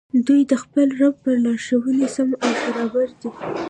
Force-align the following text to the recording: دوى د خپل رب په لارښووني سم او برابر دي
دوى 0.27 0.41
د 0.51 0.53
خپل 0.63 0.87
رب 0.99 1.15
په 1.23 1.31
لارښووني 1.43 2.07
سم 2.15 2.29
او 2.45 2.51
برابر 2.65 3.07
دي 3.19 3.29